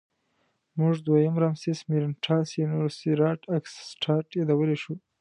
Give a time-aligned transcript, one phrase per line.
[0.79, 4.93] موږ دویم رامسس مېرنټاه سینوسېراټ اګسټاس یادولی شو.